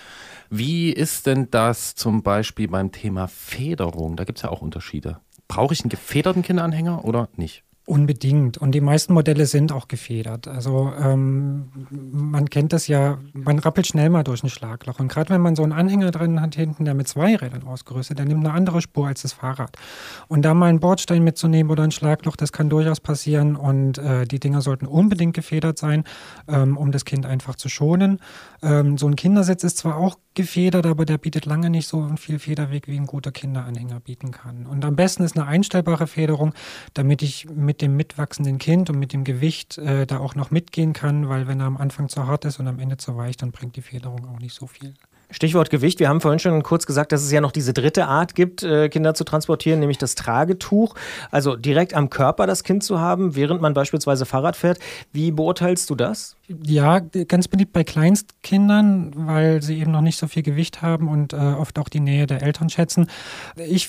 Wie 0.51 0.91
ist 0.91 1.27
denn 1.27 1.49
das 1.51 1.95
zum 1.95 2.23
Beispiel 2.23 2.69
beim 2.69 2.91
Thema 2.91 3.29
Federung? 3.29 4.17
Da 4.17 4.25
gibt 4.25 4.39
es 4.39 4.43
ja 4.43 4.51
auch 4.51 4.63
Unterschiede. 4.63 5.21
Brauche 5.47 5.75
ich 5.75 5.81
einen 5.83 5.91
gefederten 5.91 6.43
Kinderanhänger 6.43 7.05
oder 7.05 7.29
nicht? 7.37 7.63
Unbedingt. 7.89 8.59
Und 8.59 8.73
die 8.73 8.83
meisten 8.83 9.15
Modelle 9.15 9.47
sind 9.47 9.73
auch 9.73 9.89
gefedert. 9.89 10.47
Also 10.47 10.93
ähm, 11.03 11.71
man 11.89 12.51
kennt 12.51 12.75
das 12.75 12.87
ja, 12.87 13.17
man 13.33 13.59
rappelt 13.59 13.87
schnell 13.87 14.11
mal 14.11 14.25
durch 14.25 14.43
ein 14.43 14.51
Schlagloch. 14.51 15.01
Und 15.01 15.09
gerade 15.09 15.31
wenn 15.31 15.41
man 15.41 15.57
so 15.57 15.63
einen 15.63 15.73
Anhänger 15.73 16.11
drin 16.11 16.43
hat 16.43 16.55
hinten, 16.55 16.85
der 16.85 16.93
mit 16.93 17.09
zwei 17.09 17.35
Rädern 17.35 17.63
ausgerüstet, 17.67 18.19
der 18.19 18.27
nimmt 18.27 18.45
eine 18.45 18.53
andere 18.53 18.83
Spur 18.83 19.07
als 19.07 19.23
das 19.23 19.33
Fahrrad. 19.33 19.79
Und 20.27 20.43
da 20.43 20.53
mal 20.53 20.67
einen 20.67 20.81
Bordstein 20.81 21.25
mitzunehmen 21.25 21.73
oder 21.73 21.83
ein 21.83 21.91
Schlagloch, 21.91 22.37
das 22.37 22.53
kann 22.53 22.69
durchaus 22.69 23.01
passieren. 23.01 23.57
Und 23.57 23.97
äh, 23.97 24.27
die 24.27 24.39
Dinger 24.39 24.61
sollten 24.61 24.85
unbedingt 24.85 25.33
gefedert 25.33 25.79
sein, 25.79 26.05
ähm, 26.47 26.77
um 26.77 26.93
das 26.93 27.07
Kind 27.07 27.25
einfach 27.25 27.57
zu 27.57 27.71
schonen. 27.71 28.21
Ähm, 28.63 28.99
so 28.99 29.07
ein 29.07 29.17
Kindersitz 29.17 29.65
ist 29.65 29.79
zwar 29.79 29.97
auch 29.97 30.19
gefedert, 30.35 30.87
aber 30.87 31.05
der 31.05 31.19
bietet 31.19 31.47
lange 31.47 31.71
nicht 31.71 31.89
so 31.89 32.09
viel 32.17 32.39
Federweg, 32.39 32.87
wie 32.87 32.97
ein 32.97 33.07
guter 33.07 33.33
Kinderanhänger 33.33 34.01
bieten 34.01 34.31
kann. 34.31 34.67
Und 34.67 34.85
am 34.85 34.97
besten 34.97 35.25
ist 35.25 35.37
eine 35.37 35.47
einstellbare 35.47 36.07
Federung, 36.07 36.55
damit 36.95 37.23
ich 37.23 37.49
mit 37.51 37.83
dem 37.83 37.97
mitwachsenden 37.97 38.59
Kind 38.59 38.91
und 38.91 38.99
mit 38.99 39.13
dem 39.13 39.25
Gewicht 39.25 39.79
äh, 39.79 40.07
da 40.07 40.19
auch 40.19 40.35
noch 40.35 40.51
mitgehen 40.51 40.93
kann, 40.93 41.29
weil 41.29 41.49
wenn 41.49 41.61
er 41.61 41.67
am 41.67 41.77
Anfang 41.77 42.09
zu 42.09 42.27
hart 42.27 42.45
ist 42.45 42.61
und 42.61 42.69
am 42.69 42.79
Ende 42.79 42.97
zu 42.97 43.17
weich, 43.17 43.37
dann 43.37 43.51
bringt 43.51 43.77
die 43.77 43.83
Federung 43.83 44.27
auch 44.27 44.39
nicht 44.39 44.55
so 44.55 44.67
viel. 44.67 44.95
Stichwort 45.31 45.71
Gewicht. 45.71 46.01
Wir 46.01 46.09
haben 46.09 46.21
vorhin 46.21 46.39
schon 46.39 46.63
kurz 46.63 46.87
gesagt, 46.87 47.13
dass 47.13 47.23
es 47.23 47.31
ja 47.31 47.41
noch 47.41 47.53
diese 47.53 47.73
dritte 47.73 48.07
Art 48.07 48.35
gibt, 48.35 48.63
äh, 48.63 48.89
Kinder 48.89 49.15
zu 49.15 49.25
transportieren, 49.25 49.81
nämlich 49.81 49.99
das 49.99 50.15
Tragetuch. 50.15 50.95
Also 51.31 51.57
direkt 51.57 51.95
am 51.95 52.09
Körper 52.09 52.47
das 52.47 52.65
Kind 52.65 52.83
zu 52.83 52.99
haben, 52.99 53.37
während 53.37 53.61
man 53.61 53.75
beispielsweise 53.75 54.25
Fahrrad 54.25 54.57
fährt. 54.57 54.79
Wie 55.13 55.31
beurteilst 55.31 55.91
du 55.91 55.95
das? 55.95 56.37
Ja, 56.65 57.01
ganz 57.01 57.49
beliebt 57.49 57.73
bei 57.73 57.85
Kleinstkindern, 57.85 59.13
weil 59.15 59.63
sie 59.63 59.79
eben 59.79 59.91
noch 59.91 60.01
nicht 60.01 60.19
so 60.19 60.29
viel 60.29 60.43
Gewicht 60.43 60.81
haben 60.81 61.09
und 61.09 61.35
äh, 61.35 61.37
oft 61.37 61.79
auch 61.79 61.89
die 61.89 62.01
Nähe 62.01 62.27
der 62.27 62.43
Eltern 62.43 62.71
schätzen. 62.71 63.07
Ich 63.57 63.89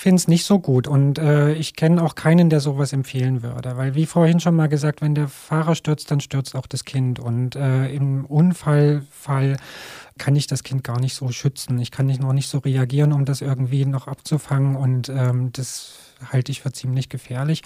finde 0.00 0.16
es 0.16 0.28
nicht 0.28 0.46
so 0.46 0.58
gut 0.58 0.88
und 0.88 1.18
äh, 1.18 1.52
ich 1.52 1.76
kenne 1.76 2.02
auch 2.02 2.14
keinen, 2.14 2.48
der 2.48 2.60
sowas 2.60 2.94
empfehlen 2.94 3.42
würde, 3.42 3.76
weil 3.76 3.94
wie 3.94 4.06
vorhin 4.06 4.40
schon 4.40 4.56
mal 4.56 4.66
gesagt, 4.66 5.02
wenn 5.02 5.14
der 5.14 5.28
Fahrer 5.28 5.74
stürzt, 5.74 6.10
dann 6.10 6.20
stürzt 6.20 6.56
auch 6.56 6.66
das 6.66 6.86
Kind 6.86 7.20
und 7.20 7.54
äh, 7.54 7.92
im 7.92 8.24
Unfallfall 8.24 9.58
kann 10.18 10.36
ich 10.36 10.46
das 10.46 10.62
Kind 10.62 10.84
gar 10.84 11.00
nicht 11.00 11.14
so 11.14 11.30
schützen. 11.30 11.78
Ich 11.78 11.90
kann 11.90 12.06
nicht 12.06 12.20
noch 12.20 12.32
nicht 12.32 12.48
so 12.48 12.58
reagieren, 12.58 13.12
um 13.12 13.24
das 13.24 13.40
irgendwie 13.40 13.84
noch 13.86 14.06
abzufangen 14.06 14.76
und 14.76 15.08
ähm, 15.08 15.52
das 15.52 16.10
halte 16.30 16.52
ich 16.52 16.60
für 16.60 16.72
ziemlich 16.72 17.08
gefährlich. 17.08 17.62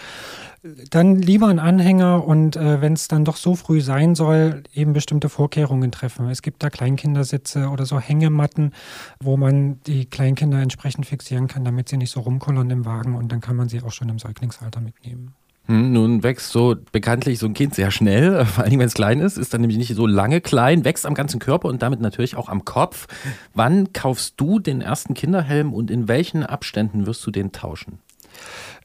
Dann 0.90 1.16
lieber 1.16 1.48
ein 1.48 1.58
Anhänger 1.58 2.24
und 2.24 2.56
äh, 2.56 2.80
wenn 2.80 2.92
es 2.92 3.08
dann 3.08 3.24
doch 3.24 3.36
so 3.36 3.54
früh 3.54 3.80
sein 3.80 4.14
soll, 4.14 4.62
eben 4.72 4.92
bestimmte 4.92 5.28
Vorkehrungen 5.28 5.90
treffen. 5.90 6.28
Es 6.30 6.42
gibt 6.42 6.62
da 6.62 6.70
Kleinkindersitze 6.70 7.68
oder 7.68 7.86
so 7.86 7.98
Hängematten, 7.98 8.72
wo 9.20 9.36
man 9.36 9.80
die 9.82 10.06
Kleinkinder 10.06 10.60
entsprechend 10.60 11.06
fixieren 11.06 11.48
kann, 11.48 11.64
damit 11.64 11.88
sie 11.88 11.96
nicht 11.96 12.10
so 12.10 12.20
rumkollern 12.20 12.70
im 12.70 12.84
Wagen 12.84 13.16
und 13.16 13.32
dann 13.32 13.40
kann 13.40 13.56
man 13.56 13.68
sie 13.68 13.82
auch 13.82 13.92
schon 13.92 14.08
im 14.08 14.18
Säuglingsalter 14.18 14.80
mitnehmen. 14.80 15.34
Hm, 15.66 15.92
nun 15.92 16.22
wächst 16.22 16.50
so 16.50 16.76
bekanntlich 16.92 17.38
so 17.38 17.46
ein 17.46 17.54
Kind 17.54 17.74
sehr 17.74 17.90
schnell, 17.90 18.44
vor 18.46 18.64
allem 18.64 18.78
wenn 18.78 18.86
es 18.86 18.94
klein 18.94 19.20
ist, 19.20 19.38
ist 19.38 19.54
dann 19.54 19.62
nämlich 19.62 19.78
nicht 19.78 19.94
so 19.94 20.06
lange 20.06 20.40
klein, 20.40 20.84
wächst 20.84 21.06
am 21.06 21.14
ganzen 21.14 21.40
Körper 21.40 21.68
und 21.68 21.82
damit 21.82 22.00
natürlich 22.00 22.36
auch 22.36 22.48
am 22.48 22.64
Kopf. 22.64 23.06
Wann 23.54 23.92
kaufst 23.92 24.34
du 24.36 24.58
den 24.58 24.80
ersten 24.80 25.14
Kinderhelm 25.14 25.72
und 25.72 25.90
in 25.90 26.08
welchen 26.08 26.44
Abständen 26.44 27.06
wirst 27.06 27.26
du 27.26 27.30
den 27.30 27.52
tauschen? 27.52 27.98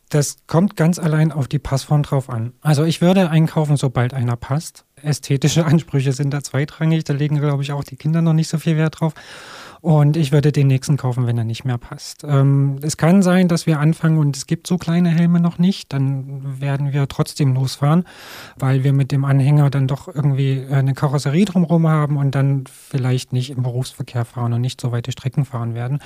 Das 0.09 0.38
kommt 0.48 0.75
ganz 0.75 0.98
allein 0.98 1.31
auf 1.31 1.48
die 1.48 1.59
Passform 1.59 2.01
drauf 2.01 2.29
an. 2.29 2.53
Also 2.62 2.83
ich 2.83 3.00
würde 3.00 3.29
einkaufen, 3.29 3.77
sobald 3.77 4.13
einer 4.15 4.36
passt. 4.36 4.86
Ästhetische 5.03 5.65
Ansprüche 5.67 6.13
sind 6.13 6.31
da 6.31 6.41
zweitrangig, 6.41 7.03
da 7.03 7.13
legen, 7.13 7.39
glaube 7.39 7.62
ich, 7.62 7.71
auch 7.71 7.83
die 7.83 7.95
Kinder 7.95 8.21
noch 8.21 8.33
nicht 8.33 8.48
so 8.48 8.57
viel 8.57 8.75
Wert 8.75 9.00
drauf. 9.00 9.13
Und 9.81 10.17
ich 10.17 10.31
würde 10.31 10.51
den 10.51 10.67
nächsten 10.67 10.98
kaufen, 10.98 11.25
wenn 11.25 11.38
er 11.38 11.43
nicht 11.43 11.63
mehr 11.63 11.77
passt. 11.77 12.24
Ähm, 12.24 12.77
es 12.81 12.98
kann 12.98 13.21
sein, 13.21 13.48
dass 13.48 13.65
wir 13.65 13.79
anfangen 13.79 14.17
und 14.17 14.36
es 14.36 14.45
gibt 14.45 14.67
so 14.67 14.77
kleine 14.77 15.09
Helme 15.09 15.39
noch 15.39 15.57
nicht. 15.57 15.93
Dann 15.93 16.59
werden 16.59 16.91
wir 16.91 17.07
trotzdem 17.07 17.53
losfahren, 17.53 18.05
weil 18.57 18.83
wir 18.83 18.93
mit 18.93 19.12
dem 19.12 19.24
Anhänger 19.24 19.69
dann 19.69 19.88
doch 19.88 20.07
irgendwie 20.13 20.65
eine 20.69 20.93
Karosserie 20.93 21.45
drumherum 21.45 21.88
haben 21.88 22.17
und 22.17 22.36
dann 22.36 22.65
vielleicht 22.67 23.31
nicht 23.31 23.51
im 23.51 23.63
Berufsverkehr 23.63 24.25
fahren 24.25 24.53
und 24.53 24.62
nicht 24.62 24.81
so 24.81 24.91
weite 24.91 25.12
Strecken 25.12 25.45
fahren 25.45 25.74
werden. 25.75 26.00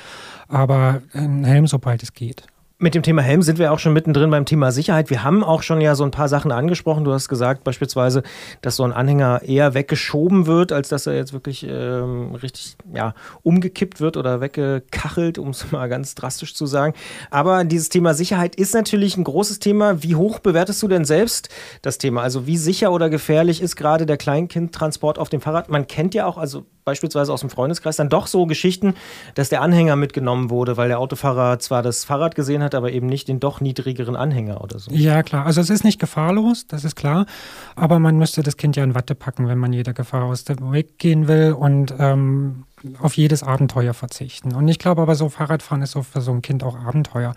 Aber 0.47 1.01
ein 1.13 1.43
Helm, 1.43 1.67
sobald 1.67 2.03
es 2.03 2.13
geht. 2.13 2.45
Mit 2.83 2.95
dem 2.95 3.01
Thema 3.01 3.21
Helm 3.21 3.41
sind 3.43 3.59
wir 3.59 3.71
auch 3.71 3.79
schon 3.79 3.93
mittendrin 3.93 4.29
beim 4.29 4.43
Thema 4.43 4.73
Sicherheit. 4.73 5.09
Wir 5.09 5.23
haben 5.23 5.41
auch 5.41 5.63
schon 5.63 5.79
ja 5.79 5.95
so 5.95 6.03
ein 6.03 6.11
paar 6.11 6.27
Sachen 6.27 6.51
angesprochen. 6.51 7.05
Du 7.05 7.13
hast 7.13 7.29
gesagt 7.29 7.63
beispielsweise, 7.63 8.23
dass 8.59 8.75
so 8.75 8.83
ein 8.83 8.91
Anhänger 8.91 9.41
eher 9.45 9.73
weggeschoben 9.73 10.47
wird, 10.47 10.73
als 10.73 10.89
dass 10.89 11.07
er 11.07 11.15
jetzt 11.15 11.31
wirklich 11.31 11.65
ähm, 11.65 12.35
richtig 12.35 12.75
ja, 12.93 13.13
umgekippt 13.41 14.01
wird 14.01 14.17
oder 14.17 14.41
weggekachelt, 14.41 15.37
um 15.37 15.51
es 15.51 15.65
mal 15.71 15.87
ganz 15.87 16.13
drastisch 16.15 16.55
zu 16.55 16.65
sagen. 16.65 16.93
Aber 17.31 17.63
dieses 17.63 17.87
Thema 17.87 18.13
Sicherheit 18.13 18.57
ist 18.57 18.73
natürlich 18.73 19.15
ein 19.15 19.23
großes 19.23 19.59
Thema. 19.59 20.03
Wie 20.03 20.17
hoch 20.17 20.39
bewertest 20.39 20.83
du 20.83 20.89
denn 20.89 21.05
selbst 21.05 21.47
das 21.83 21.99
Thema? 21.99 22.21
Also 22.21 22.47
wie 22.47 22.57
sicher 22.57 22.91
oder 22.91 23.09
gefährlich 23.09 23.61
ist 23.61 23.77
gerade 23.77 24.05
der 24.05 24.17
Kleinkindtransport 24.17 25.19
auf 25.19 25.29
dem 25.29 25.39
Fahrrad? 25.39 25.69
Man 25.69 25.87
kennt 25.87 26.13
ja 26.15 26.25
auch, 26.25 26.37
also 26.37 26.65
beispielsweise 26.85 27.31
aus 27.31 27.41
dem 27.41 27.49
Freundeskreis, 27.49 27.95
dann 27.95 28.09
doch 28.09 28.27
so 28.27 28.45
Geschichten, 28.45 28.95
dass 29.35 29.49
der 29.49 29.61
Anhänger 29.61 29.95
mitgenommen 29.95 30.49
wurde, 30.49 30.77
weil 30.77 30.87
der 30.87 30.99
Autofahrer 30.99 31.59
zwar 31.59 31.81
das 31.81 32.03
Fahrrad 32.03 32.35
gesehen 32.35 32.63
hat, 32.63 32.75
aber 32.75 32.91
eben 32.91 33.07
nicht 33.07 33.27
den 33.27 33.39
doch 33.39 33.61
niedrigeren 33.61 34.15
Anhänger 34.15 34.61
oder 34.63 34.79
so. 34.79 34.91
Ja, 34.91 35.23
klar. 35.23 35.45
Also 35.45 35.61
es 35.61 35.69
ist 35.69 35.83
nicht 35.83 35.99
gefahrlos, 35.99 36.67
das 36.67 36.83
ist 36.83 36.95
klar. 36.95 37.25
Aber 37.75 37.99
man 37.99 38.17
müsste 38.17 38.43
das 38.43 38.57
Kind 38.57 38.75
ja 38.75 38.83
in 38.83 38.95
Watte 38.95 39.15
packen, 39.15 39.47
wenn 39.47 39.57
man 39.57 39.73
jeder 39.73 39.93
Gefahr 39.93 40.23
aus 40.23 40.43
dem 40.43 40.71
Weg 40.71 40.97
gehen 40.97 41.27
will. 41.27 41.53
Und 41.53 41.93
ähm, 41.99 42.65
auf 42.99 43.15
jedes 43.15 43.43
Abenteuer 43.43 43.93
verzichten. 43.93 44.53
Und 44.53 44.67
ich 44.67 44.79
glaube 44.79 45.01
aber, 45.01 45.15
so 45.15 45.29
Fahrradfahren 45.29 45.81
ist 45.81 45.91
so 45.91 46.03
für 46.03 46.21
so 46.21 46.31
ein 46.31 46.41
Kind 46.41 46.63
auch 46.63 46.77
Abenteuer. 46.77 47.33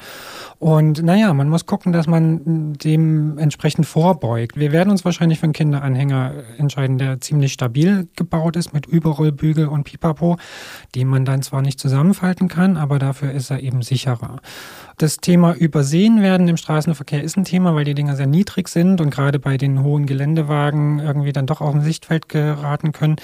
Und 0.58 1.02
naja, 1.02 1.32
man 1.34 1.48
muss 1.48 1.66
gucken, 1.66 1.92
dass 1.92 2.06
man 2.06 2.74
dementsprechend 2.74 3.86
vorbeugt. 3.86 4.56
Wir 4.56 4.72
werden 4.72 4.90
uns 4.90 5.04
wahrscheinlich 5.04 5.38
für 5.38 5.44
einen 5.44 5.52
Kinderanhänger 5.52 6.32
entscheiden, 6.58 6.98
der 6.98 7.20
ziemlich 7.20 7.52
stabil 7.52 8.08
gebaut 8.16 8.56
ist 8.56 8.72
mit 8.72 8.86
Überrollbügel 8.86 9.68
und 9.68 9.84
Pipapo, 9.84 10.36
den 10.94 11.08
man 11.08 11.24
dann 11.24 11.42
zwar 11.42 11.62
nicht 11.62 11.78
zusammenfalten 11.78 12.48
kann, 12.48 12.76
aber 12.76 12.98
dafür 12.98 13.32
ist 13.32 13.50
er 13.50 13.60
eben 13.60 13.82
sicherer. 13.82 14.40
Das 14.98 15.18
Thema 15.18 15.52
Übersehen 15.54 16.22
werden 16.22 16.48
im 16.48 16.56
Straßenverkehr 16.56 17.22
ist 17.22 17.36
ein 17.36 17.44
Thema, 17.44 17.74
weil 17.74 17.84
die 17.84 17.92
Dinger 17.92 18.16
sehr 18.16 18.26
niedrig 18.26 18.68
sind 18.68 19.02
und 19.02 19.10
gerade 19.10 19.38
bei 19.38 19.58
den 19.58 19.82
hohen 19.82 20.06
Geländewagen 20.06 21.00
irgendwie 21.00 21.34
dann 21.34 21.46
doch 21.46 21.60
auch 21.60 21.74
im 21.74 21.82
Sichtfeld 21.82 22.30
geraten 22.30 22.92
können. 22.92 23.16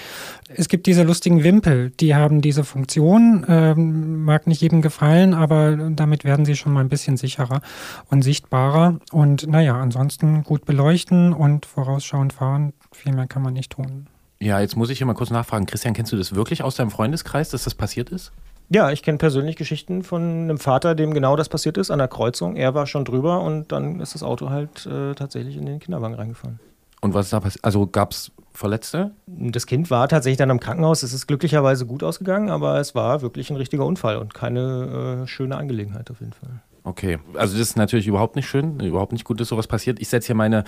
Es 0.55 0.69
gibt 0.69 0.85
diese 0.85 1.03
lustigen 1.03 1.43
Wimpel, 1.45 1.89
die 1.99 2.15
haben 2.15 2.43
diese 2.43 2.65
Funktion, 2.65 3.47
ähm, 3.49 4.23
mag 4.23 4.47
nicht 4.47 4.61
jedem 4.61 4.83
gefallen, 4.83 5.33
aber 5.33 5.75
damit 5.91 6.25
werden 6.25 6.45
sie 6.45 6.57
schon 6.57 6.75
mal 6.75 6.81
ein 6.81 6.91
bisschen 6.91 7.17
sicherer 7.17 7.63
und 8.11 8.21
sichtbarer. 8.21 8.99
Und 9.11 9.47
naja, 9.47 9.81
ansonsten 9.81 10.43
gut 10.43 10.67
beleuchten 10.67 11.33
und 11.33 11.65
vorausschauend 11.65 12.35
fahren, 12.35 12.75
viel 12.93 13.15
mehr 13.15 13.27
kann 13.27 13.41
man 13.41 13.55
nicht 13.55 13.73
tun. 13.73 14.09
Ja, 14.41 14.61
jetzt 14.61 14.77
muss 14.77 14.91
ich 14.91 14.99
hier 14.99 15.07
mal 15.07 15.15
kurz 15.15 15.31
nachfragen. 15.31 15.65
Christian, 15.65 15.95
kennst 15.95 16.13
du 16.13 16.17
das 16.17 16.35
wirklich 16.35 16.63
aus 16.63 16.77
deinem 16.77 16.91
Freundeskreis, 16.91 17.49
dass 17.49 17.65
das 17.65 17.75
passiert 17.75 18.11
ist? 18.11 18.31
Ja, 18.75 18.91
ich 18.91 19.03
kenne 19.03 19.19
persönlich 19.19 19.57
Geschichten 19.57 20.03
von 20.03 20.23
einem 20.23 20.59
Vater, 20.59 20.95
dem 20.95 21.13
genau 21.13 21.37
das 21.37 21.51
passiert 21.51 21.77
ist 21.77 21.91
an 21.91 21.99
der 21.99 22.09
Kreuzung. 22.09 22.57
Er 22.57 22.75
war 22.75 22.87
schon 22.87 23.05
drüber 23.05 23.43
und 23.43 23.71
dann 23.71 24.01
ist 24.01 24.15
das 24.15 24.23
Auto 24.23 24.49
halt 24.49 24.87
äh, 24.87 25.15
tatsächlich 25.15 25.59
in 25.59 25.67
den 25.67 25.79
Kinderwagen 25.79 26.15
reingefahren. 26.15 26.59
Und 27.03 27.13
was 27.13 27.27
ist 27.27 27.35
da 27.35 27.41
passiert? 27.41 27.65
Also 27.65 27.87
gab 27.87 28.13
es 28.13 28.33
Verletzte? 28.55 29.11
Das 29.27 29.67
Kind 29.67 29.91
war 29.91 30.09
tatsächlich 30.09 30.39
dann 30.39 30.49
im 30.49 30.59
Krankenhaus. 30.59 31.03
Es 31.03 31.13
ist 31.13 31.27
glücklicherweise 31.27 31.85
gut 31.85 32.03
ausgegangen, 32.03 32.49
aber 32.49 32.79
es 32.81 32.95
war 32.95 33.21
wirklich 33.21 33.51
ein 33.51 33.57
richtiger 33.57 33.85
Unfall 33.85 34.17
und 34.17 34.33
keine 34.33 35.23
äh, 35.23 35.27
schöne 35.27 35.57
Angelegenheit 35.57 36.11
auf 36.11 36.21
jeden 36.21 36.33
Fall. 36.33 36.63
Okay, 36.85 37.21
also 37.35 37.57
das 37.57 37.69
ist 37.69 37.77
natürlich 37.77 38.09
überhaupt 38.09 38.35
nicht 38.35 38.49
schön, 38.49 38.81
überhaupt 38.81 39.13
nicht 39.13 39.25
gut, 39.25 39.39
dass 39.39 39.47
sowas 39.47 39.69
passiert. 39.69 40.01
Ich 40.01 40.09
setze 40.09 40.29
hier 40.29 40.35
meine, 40.35 40.65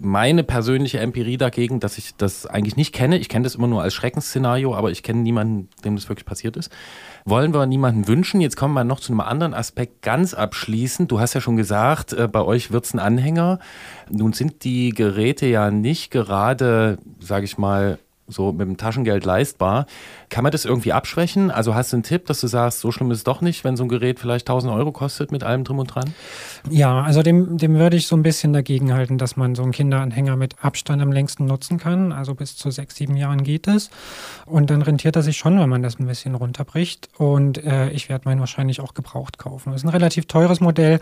meine 0.00 0.42
persönliche 0.42 1.00
Empirie 1.00 1.36
dagegen, 1.36 1.80
dass 1.80 1.98
ich 1.98 2.16
das 2.16 2.46
eigentlich 2.46 2.76
nicht 2.76 2.94
kenne. 2.94 3.18
Ich 3.18 3.28
kenne 3.28 3.42
das 3.44 3.56
immer 3.56 3.66
nur 3.66 3.82
als 3.82 3.92
Schreckensszenario, 3.92 4.74
aber 4.74 4.90
ich 4.90 5.02
kenne 5.02 5.20
niemanden, 5.20 5.68
dem 5.84 5.96
das 5.96 6.08
wirklich 6.08 6.24
passiert 6.24 6.56
ist. 6.56 6.72
Wollen 7.26 7.52
wir 7.52 7.66
niemanden 7.66 8.08
wünschen. 8.08 8.40
Jetzt 8.40 8.56
kommen 8.56 8.72
wir 8.72 8.84
noch 8.84 9.00
zu 9.00 9.12
einem 9.12 9.20
anderen 9.20 9.52
Aspekt 9.52 10.00
ganz 10.00 10.32
abschließend. 10.32 11.12
Du 11.12 11.20
hast 11.20 11.34
ja 11.34 11.42
schon 11.42 11.58
gesagt, 11.58 12.14
äh, 12.14 12.26
bei 12.26 12.40
euch 12.40 12.70
wird 12.70 12.86
es 12.86 12.94
ein 12.94 12.98
Anhänger. 12.98 13.58
Nun 14.08 14.32
sind 14.32 14.64
die 14.64 14.90
Geräte 14.90 15.44
ja 15.44 15.70
nicht 15.70 16.10
gerade, 16.10 16.96
sage 17.20 17.44
ich 17.44 17.58
mal, 17.58 17.98
so 18.30 18.52
mit 18.52 18.62
dem 18.62 18.76
Taschengeld 18.76 19.24
leistbar. 19.24 19.86
Kann 20.28 20.44
man 20.44 20.52
das 20.52 20.64
irgendwie 20.64 20.92
abschwächen? 20.92 21.50
Also 21.50 21.74
hast 21.74 21.92
du 21.92 21.96
einen 21.96 22.02
Tipp, 22.04 22.26
dass 22.26 22.40
du 22.40 22.46
sagst, 22.46 22.80
so 22.80 22.92
schlimm 22.92 23.10
ist 23.10 23.18
es 23.18 23.24
doch 23.24 23.40
nicht, 23.40 23.64
wenn 23.64 23.76
so 23.76 23.84
ein 23.84 23.88
Gerät 23.88 24.20
vielleicht 24.20 24.48
1000 24.48 24.72
Euro 24.72 24.92
kostet 24.92 25.32
mit 25.32 25.42
allem 25.42 25.64
drum 25.64 25.80
und 25.80 25.94
dran? 25.94 26.14
Ja, 26.68 27.02
also 27.02 27.22
dem, 27.22 27.58
dem 27.58 27.74
würde 27.74 27.96
ich 27.96 28.06
so 28.06 28.16
ein 28.16 28.22
bisschen 28.22 28.52
dagegen 28.52 28.92
halten, 28.92 29.18
dass 29.18 29.36
man 29.36 29.54
so 29.54 29.62
einen 29.62 29.72
Kinderanhänger 29.72 30.36
mit 30.36 30.64
Abstand 30.64 31.02
am 31.02 31.10
längsten 31.10 31.46
nutzen 31.46 31.78
kann. 31.78 32.12
Also 32.12 32.34
bis 32.34 32.56
zu 32.56 32.70
sechs, 32.70 32.94
sieben 32.94 33.16
Jahren 33.16 33.42
geht 33.42 33.66
es. 33.66 33.90
Und 34.46 34.70
dann 34.70 34.82
rentiert 34.82 35.16
er 35.16 35.22
sich 35.22 35.36
schon, 35.36 35.58
wenn 35.58 35.68
man 35.68 35.82
das 35.82 35.98
ein 35.98 36.06
bisschen 36.06 36.34
runterbricht. 36.34 37.08
Und 37.18 37.62
äh, 37.64 37.90
ich 37.90 38.08
werde 38.08 38.28
meinen 38.28 38.40
wahrscheinlich 38.40 38.80
auch 38.80 38.94
gebraucht 38.94 39.38
kaufen. 39.38 39.72
Das 39.72 39.80
ist 39.80 39.86
ein 39.86 39.90
relativ 39.90 40.26
teures 40.26 40.60
Modell. 40.60 41.00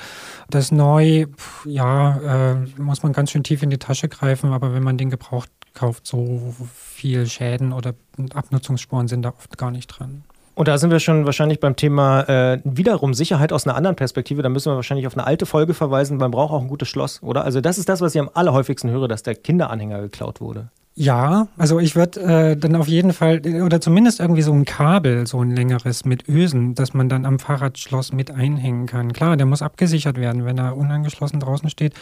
Das 0.49 0.73
neu, 0.73 1.27
pff, 1.27 1.67
ja, 1.67 2.53
äh, 2.53 2.81
muss 2.81 3.03
man 3.03 3.13
ganz 3.13 3.31
schön 3.31 3.45
tief 3.45 3.63
in 3.63 3.71
die 3.71 3.79
Tasche 3.79 4.09
greifen. 4.09 4.53
Aber 4.53 4.73
wenn 4.73 4.83
man 4.83 4.97
den 4.97 5.11
gebraucht 5.11 5.51
kauft, 5.75 6.07
so 6.07 6.55
viel 6.75 7.18
Schäden 7.27 7.73
oder 7.73 7.95
Abnutzungsspuren 8.35 9.09
sind 9.09 9.23
da 9.23 9.31
oft 9.31 9.57
gar 9.59 9.71
nicht 9.71 9.87
dran. 9.87 10.25
Und 10.59 10.67
da 10.67 10.77
sind 10.77 10.91
wir 10.91 10.99
schon 10.99 11.25
wahrscheinlich 11.25 11.61
beim 11.61 11.77
Thema 11.77 12.23
äh, 12.23 12.61
wiederum 12.65 13.15
Sicherheit 13.15 13.53
aus 13.53 13.65
einer 13.65 13.77
anderen 13.77 13.95
Perspektive. 13.95 14.43
Da 14.43 14.49
müssen 14.49 14.73
wir 14.73 14.75
wahrscheinlich 14.75 15.07
auf 15.07 15.17
eine 15.17 15.25
alte 15.25 15.47
Folge 15.47 15.73
verweisen. 15.73 16.17
Man 16.17 16.33
braucht 16.33 16.53
auch 16.53 16.61
ein 16.61 16.67
gutes 16.67 16.89
Schloss, 16.89 17.23
oder? 17.23 17.45
Also 17.45 17.61
das 17.61 17.79
ist 17.79 17.89
das, 17.89 18.01
was 18.01 18.15
ich 18.17 18.21
am 18.21 18.29
allerhäufigsten 18.35 18.91
höre, 18.91 19.07
dass 19.07 19.23
der 19.23 19.37
Kinderanhänger 19.37 20.01
geklaut 20.01 20.41
wurde. 20.41 20.71
Ja, 21.01 21.47
also 21.57 21.79
ich 21.79 21.95
würde 21.95 22.21
äh, 22.21 22.57
dann 22.57 22.75
auf 22.75 22.89
jeden 22.89 23.13
Fall, 23.13 23.41
oder 23.63 23.81
zumindest 23.81 24.19
irgendwie 24.19 24.43
so 24.43 24.53
ein 24.53 24.65
Kabel, 24.65 25.29
so 25.29 25.41
ein 25.41 25.53
längeres 25.53 26.05
mit 26.05 26.29
Ösen, 26.29 26.75
dass 26.75 26.93
man 26.93 27.09
dann 27.09 27.25
am 27.25 27.39
Fahrradschloss 27.39 28.13
mit 28.13 28.33
einhängen 28.33 28.87
kann. 28.87 29.13
Klar, 29.13 29.37
der 29.37 29.47
muss 29.47 29.63
abgesichert 29.63 30.17
werden. 30.19 30.45
Wenn 30.45 30.59
er 30.59 30.77
unangeschlossen 30.77 31.39
draußen 31.39 31.71
steht, 31.71 31.95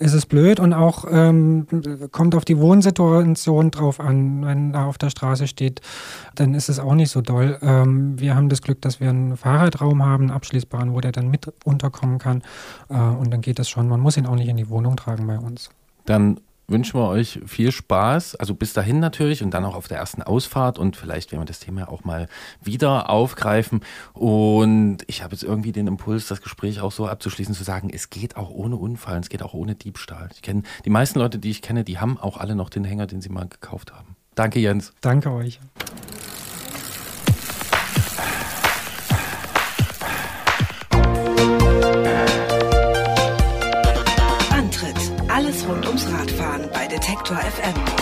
ist 0.00 0.14
es 0.14 0.26
blöd 0.26 0.58
und 0.58 0.72
auch 0.72 1.04
ähm, 1.08 1.68
kommt 2.10 2.34
auf 2.34 2.44
die 2.44 2.58
Wohnsituation 2.58 3.70
drauf 3.70 4.00
an. 4.00 4.44
Wenn 4.44 4.74
er 4.74 4.86
auf 4.86 4.98
der 4.98 5.10
Straße 5.10 5.46
steht, 5.46 5.80
dann 6.34 6.54
ist 6.54 6.68
es 6.68 6.80
auch 6.80 6.96
nicht 6.96 7.12
so 7.12 7.20
doll. 7.20 7.56
Ähm, 7.62 8.18
wir 8.18 8.34
haben 8.34 8.48
das 8.48 8.62
Glück, 8.62 8.82
dass 8.82 8.98
wir 8.98 9.10
einen 9.10 9.36
Fahrradraum 9.36 10.04
haben, 10.04 10.24
einen 10.24 10.32
abschließbaren, 10.32 10.92
wo 10.92 11.00
der 11.00 11.12
dann 11.12 11.30
mit 11.30 11.52
unterkommen 11.62 12.18
kann. 12.18 12.42
Äh, 12.88 12.94
und 12.94 13.30
dann 13.30 13.42
geht 13.42 13.60
das 13.60 13.68
schon. 13.68 13.86
Man 13.86 14.00
muss 14.00 14.16
ihn 14.16 14.26
auch 14.26 14.34
nicht 14.34 14.48
in 14.48 14.56
die 14.56 14.68
Wohnung 14.70 14.96
tragen 14.96 15.28
bei 15.28 15.38
uns. 15.38 15.70
Dann 16.04 16.40
wünschen 16.70 16.98
wir 16.98 17.08
euch 17.08 17.40
viel 17.46 17.72
Spaß. 17.72 18.36
Also 18.36 18.54
bis 18.54 18.72
dahin 18.72 19.00
natürlich 19.00 19.42
und 19.42 19.52
dann 19.52 19.64
auch 19.64 19.74
auf 19.74 19.88
der 19.88 19.98
ersten 19.98 20.22
Ausfahrt 20.22 20.78
und 20.78 20.96
vielleicht 20.96 21.32
werden 21.32 21.42
wir 21.42 21.46
das 21.46 21.60
Thema 21.60 21.88
auch 21.90 22.04
mal 22.04 22.28
wieder 22.62 23.10
aufgreifen. 23.10 23.80
Und 24.12 24.98
ich 25.06 25.22
habe 25.22 25.34
jetzt 25.34 25.42
irgendwie 25.42 25.72
den 25.72 25.86
Impuls, 25.86 26.28
das 26.28 26.40
Gespräch 26.40 26.80
auch 26.80 26.92
so 26.92 27.06
abzuschließen, 27.06 27.54
zu 27.54 27.64
sagen, 27.64 27.90
es 27.92 28.10
geht 28.10 28.36
auch 28.36 28.50
ohne 28.50 28.76
Unfall, 28.76 29.18
es 29.20 29.28
geht 29.28 29.42
auch 29.42 29.54
ohne 29.54 29.74
Diebstahl. 29.74 30.28
Ich 30.32 30.42
kenne 30.42 30.62
die 30.84 30.90
meisten 30.90 31.18
Leute, 31.18 31.38
die 31.38 31.50
ich 31.50 31.62
kenne, 31.62 31.84
die 31.84 31.98
haben 31.98 32.18
auch 32.18 32.36
alle 32.36 32.54
noch 32.54 32.70
den 32.70 32.84
Hänger, 32.84 33.06
den 33.06 33.20
sie 33.20 33.28
mal 33.28 33.48
gekauft 33.48 33.92
haben. 33.92 34.16
Danke, 34.34 34.60
Jens. 34.60 34.92
Danke 35.00 35.30
euch. 35.32 35.60
Detektor 47.30 47.62
FM. 47.62 47.99